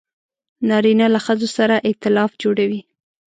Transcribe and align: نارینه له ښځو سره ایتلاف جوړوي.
نارینه 0.69 1.07
له 1.15 1.19
ښځو 1.25 1.47
سره 1.57 1.75
ایتلاف 1.87 2.31
جوړوي. 2.43 2.81